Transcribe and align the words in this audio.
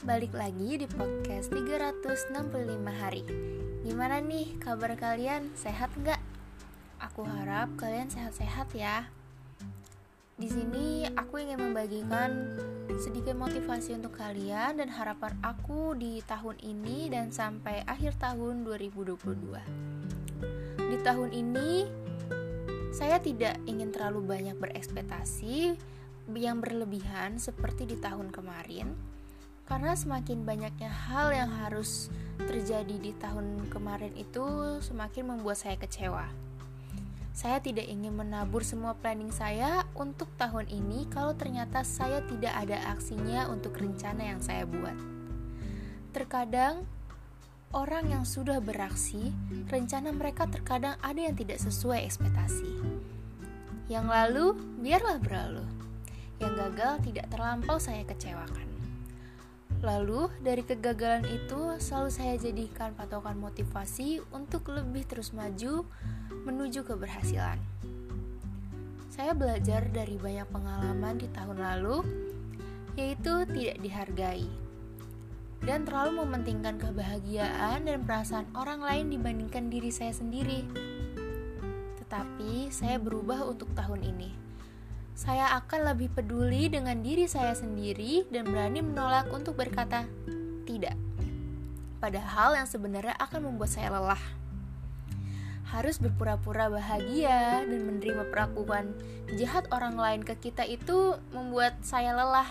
balik 0.00 0.32
lagi 0.32 0.80
di 0.80 0.88
podcast 0.88 1.52
365 1.52 2.32
hari 2.88 3.20
Gimana 3.84 4.16
nih 4.24 4.56
kabar 4.56 4.96
kalian? 4.96 5.52
Sehat 5.52 5.92
nggak? 5.92 6.16
Aku 7.04 7.20
harap 7.28 7.68
kalian 7.76 8.08
sehat-sehat 8.08 8.72
ya 8.72 9.12
Di 10.40 10.48
sini 10.48 11.04
aku 11.04 11.44
ingin 11.44 11.60
membagikan 11.60 12.56
sedikit 12.96 13.36
motivasi 13.36 14.00
untuk 14.00 14.16
kalian 14.16 14.80
dan 14.80 14.88
harapan 14.88 15.36
aku 15.44 15.92
di 15.92 16.24
tahun 16.24 16.56
ini 16.64 17.12
dan 17.12 17.28
sampai 17.28 17.84
akhir 17.84 18.16
tahun 18.16 18.64
2022 18.64 19.20
Di 20.80 20.96
tahun 21.04 21.28
ini 21.28 21.84
saya 22.96 23.20
tidak 23.20 23.60
ingin 23.68 23.92
terlalu 23.92 24.24
banyak 24.24 24.56
berekspektasi 24.56 25.76
yang 26.32 26.64
berlebihan 26.64 27.36
seperti 27.36 27.84
di 27.84 28.00
tahun 28.00 28.32
kemarin 28.32 29.19
karena 29.70 29.94
semakin 29.94 30.42
banyaknya 30.42 30.90
hal 30.90 31.30
yang 31.30 31.46
harus 31.62 32.10
terjadi 32.42 32.98
di 32.98 33.14
tahun 33.14 33.70
kemarin 33.70 34.10
itu 34.18 34.42
semakin 34.82 35.30
membuat 35.30 35.62
saya 35.62 35.78
kecewa. 35.78 36.26
Saya 37.30 37.62
tidak 37.62 37.86
ingin 37.86 38.18
menabur 38.18 38.66
semua 38.66 38.98
planning 38.98 39.30
saya 39.30 39.86
untuk 39.94 40.26
tahun 40.34 40.66
ini 40.66 41.06
kalau 41.14 41.38
ternyata 41.38 41.86
saya 41.86 42.18
tidak 42.26 42.50
ada 42.50 42.82
aksinya 42.90 43.46
untuk 43.46 43.78
rencana 43.78 44.34
yang 44.34 44.42
saya 44.42 44.66
buat. 44.66 44.98
Terkadang 46.10 46.82
orang 47.70 48.10
yang 48.10 48.26
sudah 48.26 48.58
beraksi, 48.58 49.30
rencana 49.70 50.10
mereka 50.10 50.50
terkadang 50.50 50.98
ada 50.98 51.22
yang 51.22 51.38
tidak 51.38 51.62
sesuai 51.62 52.02
ekspektasi. 52.10 52.74
Yang 53.86 54.06
lalu, 54.10 54.46
biarlah 54.82 55.22
berlalu. 55.22 55.62
Yang 56.42 56.52
gagal 56.58 56.94
tidak 57.06 57.26
terlampau 57.30 57.78
saya 57.78 58.02
kecewakan. 58.02 58.69
Lalu, 59.80 60.28
dari 60.44 60.60
kegagalan 60.60 61.24
itu 61.24 61.80
selalu 61.80 62.10
saya 62.12 62.36
jadikan 62.36 62.92
patokan 62.92 63.40
motivasi 63.40 64.20
untuk 64.28 64.68
lebih 64.68 65.08
terus 65.08 65.32
maju 65.32 65.88
menuju 66.44 66.84
keberhasilan. 66.84 67.56
Saya 69.08 69.32
belajar 69.32 69.88
dari 69.88 70.20
banyak 70.20 70.48
pengalaman 70.52 71.16
di 71.16 71.28
tahun 71.32 71.64
lalu, 71.64 72.04
yaitu 73.00 73.48
tidak 73.48 73.76
dihargai 73.80 74.48
dan 75.64 75.84
terlalu 75.84 76.24
mementingkan 76.24 76.80
kebahagiaan 76.80 77.84
dan 77.84 78.04
perasaan 78.04 78.48
orang 78.56 78.80
lain 78.80 79.12
dibandingkan 79.12 79.72
diri 79.72 79.88
saya 79.92 80.12
sendiri. 80.12 80.64
Tetapi 82.04 82.68
saya 82.68 83.00
berubah 83.00 83.48
untuk 83.48 83.72
tahun 83.76 84.04
ini 84.04 84.49
saya 85.20 85.52
akan 85.60 85.92
lebih 85.92 86.08
peduli 86.16 86.72
dengan 86.72 87.04
diri 87.04 87.28
saya 87.28 87.52
sendiri 87.52 88.24
dan 88.32 88.48
berani 88.48 88.80
menolak 88.80 89.28
untuk 89.28 89.52
berkata 89.52 90.08
tidak. 90.64 90.96
Padahal 92.00 92.56
yang 92.56 92.64
sebenarnya 92.64 93.12
akan 93.20 93.52
membuat 93.52 93.68
saya 93.68 93.92
lelah. 93.92 94.24
Harus 95.68 96.00
berpura-pura 96.00 96.72
bahagia 96.72 97.60
dan 97.68 97.80
menerima 97.84 98.32
perlakuan 98.32 98.96
jahat 99.36 99.68
orang 99.68 100.00
lain 100.00 100.24
ke 100.24 100.40
kita 100.40 100.64
itu 100.64 101.20
membuat 101.36 101.76
saya 101.84 102.16
lelah. 102.16 102.48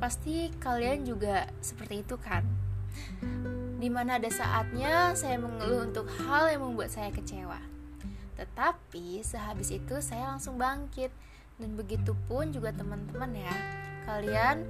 Pasti 0.00 0.48
kalian 0.64 1.04
juga 1.04 1.52
seperti 1.60 2.08
itu 2.08 2.16
kan? 2.16 2.48
Di 3.76 3.92
mana 3.92 4.16
ada 4.16 4.32
saatnya 4.32 5.12
saya 5.12 5.36
mengeluh 5.36 5.92
untuk 5.92 6.08
hal 6.24 6.56
yang 6.56 6.64
membuat 6.64 6.88
saya 6.88 7.12
kecewa. 7.12 7.60
Tetapi 8.40 9.20
sehabis 9.20 9.76
itu 9.76 10.00
saya 10.00 10.32
langsung 10.32 10.56
bangkit 10.56 11.12
dan 11.62 11.78
begitu 11.78 12.18
pun 12.26 12.50
juga 12.50 12.74
teman-teman 12.74 13.30
ya 13.38 13.54
kalian 14.10 14.66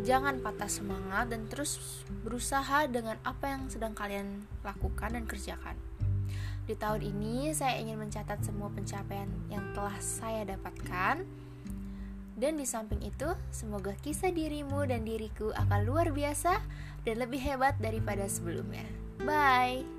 jangan 0.00 0.40
patah 0.40 0.70
semangat 0.72 1.28
dan 1.28 1.44
terus 1.52 2.02
berusaha 2.24 2.88
dengan 2.88 3.20
apa 3.28 3.52
yang 3.52 3.68
sedang 3.68 3.92
kalian 3.92 4.48
lakukan 4.64 5.12
dan 5.12 5.28
kerjakan 5.28 5.76
di 6.64 6.72
tahun 6.72 7.04
ini 7.04 7.52
saya 7.52 7.76
ingin 7.76 8.00
mencatat 8.00 8.40
semua 8.40 8.72
pencapaian 8.72 9.28
yang 9.52 9.64
telah 9.76 9.96
saya 10.00 10.48
dapatkan 10.48 11.28
dan 12.38 12.54
di 12.54 12.62
samping 12.62 13.02
itu, 13.02 13.34
semoga 13.50 13.98
kisah 13.98 14.30
dirimu 14.30 14.86
dan 14.86 15.02
diriku 15.02 15.50
akan 15.58 15.82
luar 15.82 16.14
biasa 16.14 16.62
dan 17.02 17.18
lebih 17.18 17.42
hebat 17.42 17.74
daripada 17.82 18.30
sebelumnya. 18.30 18.86
Bye. 19.26 19.97